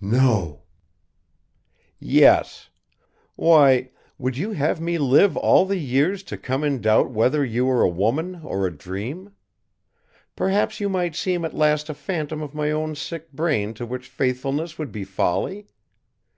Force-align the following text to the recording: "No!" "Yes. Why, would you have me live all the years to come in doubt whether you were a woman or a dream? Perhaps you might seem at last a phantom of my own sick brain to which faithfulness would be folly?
"No!" 0.00 0.62
"Yes. 1.98 2.70
Why, 3.36 3.90
would 4.16 4.38
you 4.38 4.52
have 4.52 4.80
me 4.80 4.96
live 4.96 5.36
all 5.36 5.66
the 5.66 5.76
years 5.76 6.22
to 6.22 6.38
come 6.38 6.64
in 6.64 6.80
doubt 6.80 7.10
whether 7.10 7.44
you 7.44 7.66
were 7.66 7.82
a 7.82 7.88
woman 7.90 8.40
or 8.42 8.64
a 8.66 8.74
dream? 8.74 9.34
Perhaps 10.34 10.80
you 10.80 10.88
might 10.88 11.14
seem 11.14 11.44
at 11.44 11.52
last 11.52 11.90
a 11.90 11.94
phantom 11.94 12.40
of 12.40 12.54
my 12.54 12.70
own 12.70 12.94
sick 12.94 13.32
brain 13.32 13.74
to 13.74 13.84
which 13.84 14.08
faithfulness 14.08 14.78
would 14.78 14.92
be 14.92 15.04
folly? 15.04 15.66